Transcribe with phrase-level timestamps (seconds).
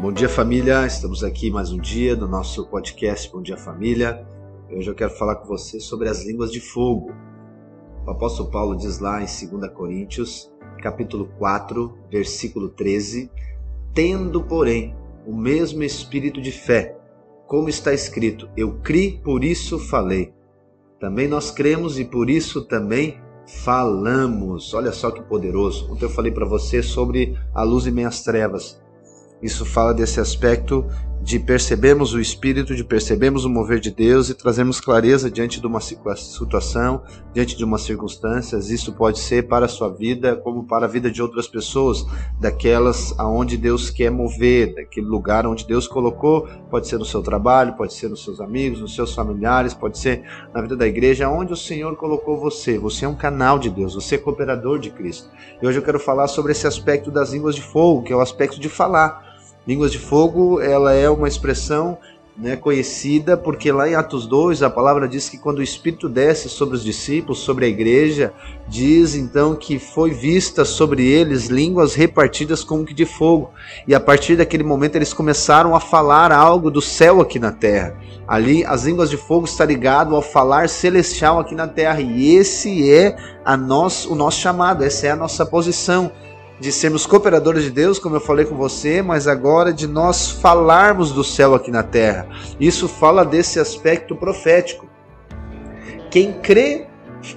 [0.00, 0.86] Bom dia, família.
[0.86, 4.26] Estamos aqui mais um dia no nosso podcast Bom Dia Família.
[4.70, 7.12] Hoje eu quero falar com você sobre as línguas de fogo.
[8.06, 10.50] O apóstolo Paulo diz lá em 2 Coríntios,
[10.82, 13.30] capítulo 4, versículo 13:
[13.92, 14.96] Tendo, porém,
[15.26, 16.96] o mesmo espírito de fé,
[17.46, 20.32] como está escrito: Eu criei, por isso falei.
[20.98, 24.72] Também nós cremos e por isso também falamos.
[24.72, 25.92] Olha só que poderoso.
[25.92, 28.80] Ontem eu falei para você sobre a luz e meias trevas.
[29.42, 30.86] Isso fala desse aspecto
[31.22, 35.66] de percebermos o Espírito, de percebermos o mover de Deus e trazermos clareza diante de
[35.66, 37.02] uma situação,
[37.34, 38.70] diante de umas circunstâncias.
[38.70, 42.06] Isso pode ser para a sua vida, como para a vida de outras pessoas,
[42.40, 46.48] daquelas aonde Deus quer mover, daquele lugar onde Deus colocou.
[46.70, 50.22] Pode ser no seu trabalho, pode ser nos seus amigos, nos seus familiares, pode ser
[50.54, 52.78] na vida da igreja, onde o Senhor colocou você.
[52.78, 55.28] Você é um canal de Deus, você é cooperador de Cristo.
[55.62, 58.20] E hoje eu quero falar sobre esse aspecto das línguas de fogo, que é o
[58.20, 59.29] aspecto de falar.
[59.70, 61.96] Línguas de fogo, ela é uma expressão
[62.36, 66.48] né, conhecida porque lá em Atos 2 a palavra diz que quando o Espírito desce
[66.48, 68.32] sobre os discípulos, sobre a igreja,
[68.66, 73.52] diz então que foi vista sobre eles línguas repartidas como que de fogo.
[73.86, 77.96] E a partir daquele momento eles começaram a falar algo do céu aqui na terra.
[78.26, 82.00] Ali as línguas de fogo está ligado ao falar celestial aqui na terra.
[82.00, 86.10] E esse é a nós, o nosso chamado, essa é a nossa posição
[86.60, 91.10] de sermos cooperadores de Deus, como eu falei com você, mas agora de nós falarmos
[91.10, 92.28] do céu aqui na terra.
[92.60, 94.86] Isso fala desse aspecto profético.
[96.10, 96.86] Quem crê,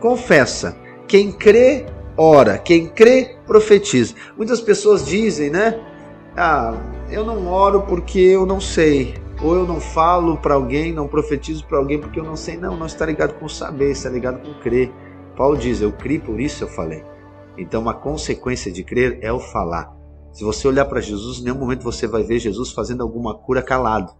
[0.00, 0.74] confessa.
[1.06, 1.84] Quem crê,
[2.16, 2.56] ora.
[2.56, 4.14] Quem crê, profetiza.
[4.38, 5.78] Muitas pessoas dizem, né?
[6.34, 6.74] Ah,
[7.10, 9.14] eu não oro porque eu não sei.
[9.42, 12.56] Ou eu não falo para alguém, não profetizo para alguém porque eu não sei.
[12.56, 14.90] Não, não está ligado com saber, está ligado com crer.
[15.36, 17.04] Paulo diz: Eu criei, por isso eu falei.
[17.60, 19.94] Então, uma consequência de crer é o falar.
[20.32, 23.62] Se você olhar para Jesus, em nenhum momento você vai ver Jesus fazendo alguma cura
[23.62, 24.14] calado,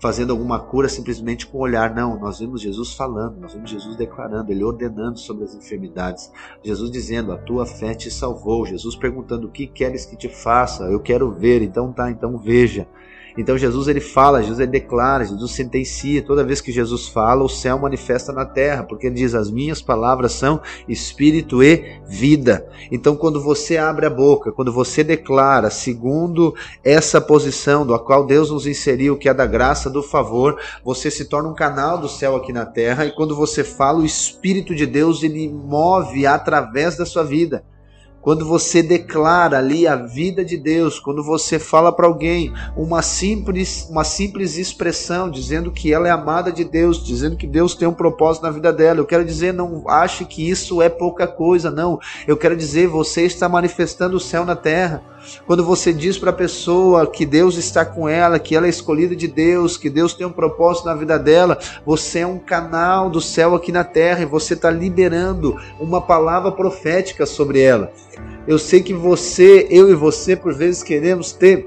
[0.00, 1.94] fazendo alguma cura simplesmente com o olhar.
[1.94, 6.32] Não, nós vimos Jesus falando, nós vimos Jesus declarando, ele ordenando sobre as enfermidades.
[6.64, 8.66] Jesus dizendo: A tua fé te salvou.
[8.66, 10.84] Jesus perguntando: O que queres que te faça?
[10.84, 11.62] Eu quero ver.
[11.62, 12.88] Então tá, então veja.
[13.36, 16.22] Então Jesus ele fala, Jesus ele declara, Jesus sentencia.
[16.22, 19.80] Toda vez que Jesus fala, o céu manifesta na terra, porque ele diz: As minhas
[19.80, 22.66] palavras são espírito e vida.
[22.90, 28.50] Então, quando você abre a boca, quando você declara, segundo essa posição do qual Deus
[28.50, 32.36] nos inseriu, que é da graça, do favor, você se torna um canal do céu
[32.36, 33.04] aqui na terra.
[33.04, 37.64] E quando você fala, o Espírito de Deus ele move através da sua vida
[38.20, 43.88] quando você declara ali a vida de Deus, quando você fala para alguém uma simples,
[43.90, 47.94] uma simples expressão dizendo que ela é amada de Deus, dizendo que Deus tem um
[47.94, 51.98] propósito na vida dela, eu quero dizer, não ache que isso é pouca coisa, não.
[52.26, 55.02] Eu quero dizer, você está manifestando o céu na terra.
[55.46, 59.14] Quando você diz para a pessoa que Deus está com ela, que ela é escolhida
[59.14, 63.20] de Deus, que Deus tem um propósito na vida dela, você é um canal do
[63.20, 67.92] céu aqui na terra e você está liberando uma palavra profética sobre ela.
[68.46, 71.66] Eu sei que você, eu e você, por vezes queremos ter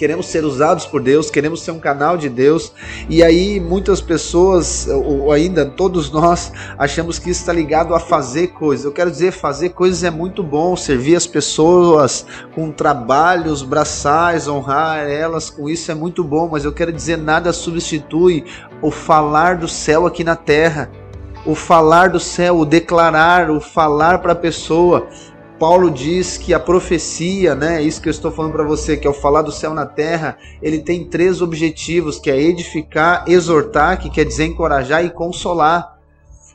[0.00, 2.72] queremos ser usados por Deus, queremos ser um canal de Deus,
[3.06, 8.46] e aí muitas pessoas, ou ainda todos nós, achamos que isso está ligado a fazer
[8.46, 8.86] coisas.
[8.86, 12.24] Eu quero dizer, fazer coisas é muito bom, servir as pessoas
[12.54, 17.52] com trabalhos braçais, honrar elas com isso é muito bom, mas eu quero dizer, nada
[17.52, 18.46] substitui
[18.80, 20.90] o falar do céu aqui na terra.
[21.46, 25.06] O falar do céu, o declarar, o falar para a pessoa.
[25.60, 29.10] Paulo diz que a profecia, né, isso que eu estou falando para você, que é
[29.10, 34.08] o falar do céu na terra, ele tem três objetivos, que é edificar, exortar, que
[34.08, 35.98] quer dizer encorajar e consolar.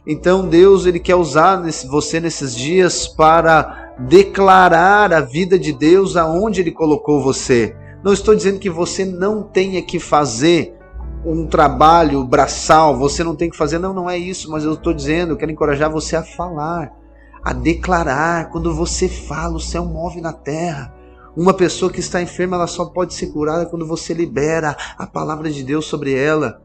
[0.07, 6.61] Então Deus ele quer usar você nesses dias para declarar a vida de Deus aonde
[6.61, 7.75] ele colocou você.
[8.03, 10.75] Não estou dizendo que você não tenha que fazer
[11.23, 14.95] um trabalho braçal, você não tem que fazer, não, não é isso, mas eu estou
[14.95, 17.04] dizendo, eu quero encorajar você a falar
[17.45, 18.49] a declarar.
[18.49, 20.91] Quando você fala, o céu move na terra.
[21.37, 25.51] Uma pessoa que está enferma, ela só pode ser curada quando você libera a palavra
[25.51, 26.59] de Deus sobre ela.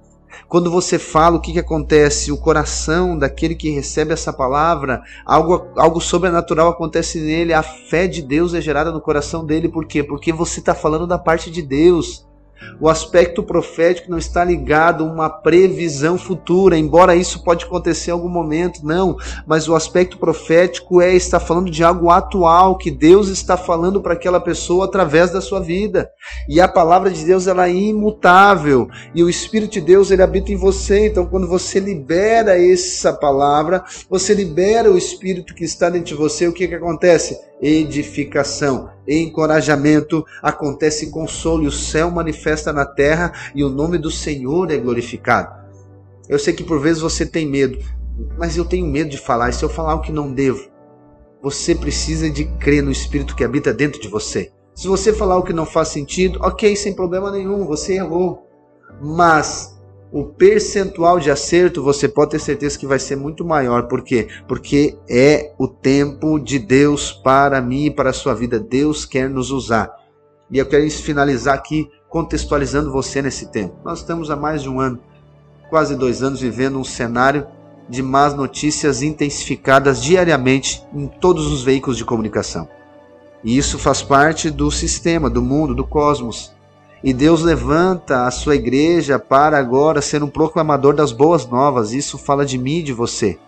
[0.48, 2.32] Quando você fala, o que, que acontece?
[2.32, 8.22] O coração daquele que recebe essa palavra, algo, algo sobrenatural acontece nele, a fé de
[8.22, 9.68] Deus é gerada no coração dele.
[9.68, 10.02] Por quê?
[10.02, 12.26] Porque você está falando da parte de Deus.
[12.80, 18.14] O aspecto profético não está ligado a uma previsão futura, embora isso pode acontecer em
[18.14, 19.16] algum momento, não.
[19.46, 24.14] Mas o aspecto profético é estar falando de algo atual que Deus está falando para
[24.14, 26.10] aquela pessoa através da sua vida.
[26.48, 30.52] E a palavra de Deus ela é imutável e o Espírito de Deus ele habita
[30.52, 31.06] em você.
[31.06, 36.46] Então, quando você libera essa palavra, você libera o Espírito que está dentro de você.
[36.48, 37.49] O que que acontece?
[37.60, 44.70] Edificação, encorajamento, acontece consolo e o céu manifesta na terra e o nome do Senhor
[44.70, 45.60] é glorificado.
[46.28, 47.78] Eu sei que por vezes você tem medo,
[48.38, 50.68] mas eu tenho medo de falar, e se eu falar o que não devo?
[51.42, 54.52] Você precisa de crer no Espírito que habita dentro de você.
[54.74, 58.46] Se você falar o que não faz sentido, ok, sem problema nenhum, você errou.
[59.00, 59.79] Mas
[60.12, 63.84] o percentual de acerto você pode ter certeza que vai ser muito maior.
[63.84, 64.28] Por quê?
[64.48, 68.58] Porque é o tempo de Deus para mim e para a sua vida.
[68.58, 69.90] Deus quer nos usar.
[70.50, 73.76] E eu quero finalizar aqui contextualizando você nesse tempo.
[73.84, 74.98] Nós estamos há mais de um ano,
[75.68, 77.46] quase dois anos, vivendo um cenário
[77.88, 82.68] de más notícias intensificadas diariamente em todos os veículos de comunicação.
[83.44, 86.52] E isso faz parte do sistema, do mundo, do cosmos.
[87.02, 91.92] E Deus levanta a sua igreja para agora ser um proclamador das boas novas.
[91.92, 93.38] Isso fala de mim e de você.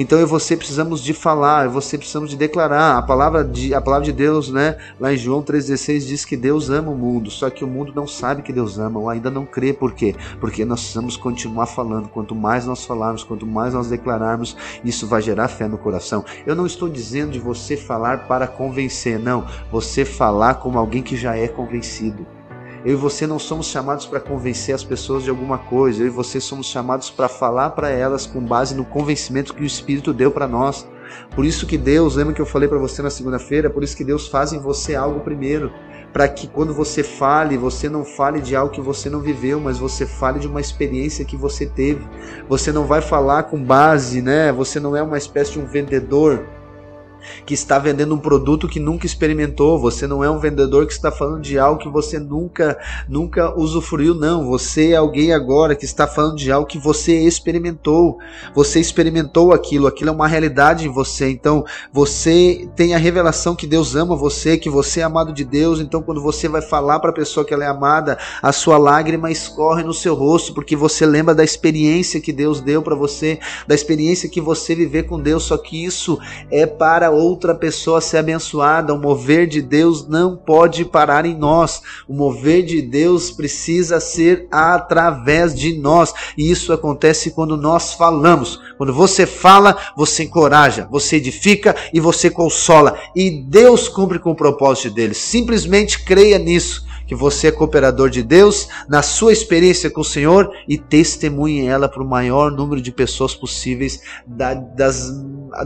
[0.00, 2.96] Então eu e você precisamos de falar, eu e você precisamos de declarar.
[2.98, 6.70] A palavra de, a palavra de Deus, né, lá em João 3,16 diz que Deus
[6.70, 9.44] ama o mundo, só que o mundo não sabe que Deus ama, ou ainda não
[9.44, 9.72] crê.
[9.72, 10.14] Por quê?
[10.38, 12.08] Porque nós precisamos continuar falando.
[12.10, 16.24] Quanto mais nós falarmos, quanto mais nós declararmos, isso vai gerar fé no coração.
[16.46, 19.46] Eu não estou dizendo de você falar para convencer, não.
[19.72, 22.37] Você falar como alguém que já é convencido.
[22.84, 26.02] Eu e você não somos chamados para convencer as pessoas de alguma coisa.
[26.02, 29.66] Eu e você somos chamados para falar para elas com base no convencimento que o
[29.66, 30.86] Espírito deu para nós.
[31.34, 33.70] Por isso que Deus, lembra que eu falei para você na segunda-feira?
[33.70, 35.72] Por isso que Deus faz em você algo primeiro,
[36.12, 39.78] para que quando você fale, você não fale de algo que você não viveu, mas
[39.78, 42.06] você fale de uma experiência que você teve.
[42.48, 44.52] Você não vai falar com base, né?
[44.52, 46.46] Você não é uma espécie de um vendedor
[47.44, 49.78] que está vendendo um produto que nunca experimentou.
[49.80, 52.78] Você não é um vendedor que está falando de algo que você nunca
[53.08, 54.46] nunca usufruiu, não.
[54.46, 58.18] Você é alguém agora que está falando de algo que você experimentou.
[58.54, 61.30] Você experimentou aquilo, aquilo é uma realidade em você.
[61.30, 65.80] Então, você tem a revelação que Deus ama você, que você é amado de Deus.
[65.80, 69.30] Então, quando você vai falar para a pessoa que ela é amada, a sua lágrima
[69.30, 73.74] escorre no seu rosto, porque você lembra da experiência que Deus deu para você, da
[73.74, 75.44] experiência que você viver com Deus.
[75.44, 76.18] Só que isso
[76.50, 78.94] é para outra pessoa ser abençoada.
[78.94, 81.82] O mover de Deus não pode parar em nós.
[82.08, 86.12] O mover de Deus precisa ser através de nós.
[86.36, 88.60] E isso acontece quando nós falamos.
[88.76, 92.98] Quando você fala, você encoraja, você edifica e você consola.
[93.14, 95.14] E Deus cumpre com o propósito dele.
[95.14, 100.52] Simplesmente creia nisso que você é cooperador de Deus na sua experiência com o Senhor
[100.68, 105.10] e testemunhe ela para o maior número de pessoas possíveis das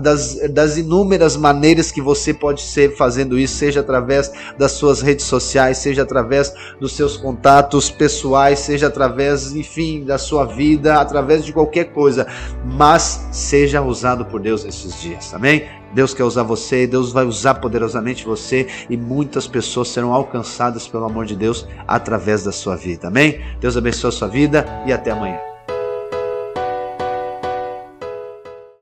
[0.01, 5.27] das, das inúmeras maneiras que você pode ser fazendo isso, seja através das suas redes
[5.27, 11.53] sociais, seja através dos seus contatos pessoais, seja através, enfim, da sua vida, através de
[11.53, 12.27] qualquer coisa,
[12.65, 15.65] mas seja usado por Deus nesses dias, amém?
[15.95, 21.05] Deus quer usar você, Deus vai usar poderosamente você e muitas pessoas serão alcançadas pelo
[21.05, 23.09] amor de Deus através da sua vida.
[23.09, 23.41] Amém?
[23.61, 25.52] Deus abençoe a sua vida e até amanhã.